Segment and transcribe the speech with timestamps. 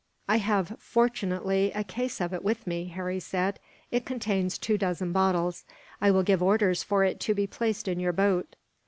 [0.27, 3.59] "I have, fortunately, a case of it with me," Harry said.
[3.91, 5.63] "It contains two dozen bottles.
[6.01, 8.55] I will give orders for it to be placed in your boat."